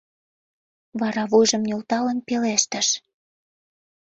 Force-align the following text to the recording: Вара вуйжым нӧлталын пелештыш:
Вара 0.99 1.23
вуйжым 1.31 1.61
нӧлталын 1.69 2.19
пелештыш: 2.27 2.87